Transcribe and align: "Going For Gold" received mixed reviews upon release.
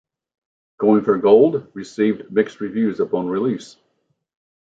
"Going 0.79 1.03
For 1.03 1.19
Gold" 1.19 1.67
received 1.75 2.31
mixed 2.31 2.59
reviews 2.59 2.99
upon 2.99 3.27
release. 3.27 3.75